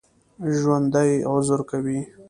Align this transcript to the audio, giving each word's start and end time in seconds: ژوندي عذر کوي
ژوندي 0.59 1.11
عذر 1.31 1.59
کوي 1.69 1.99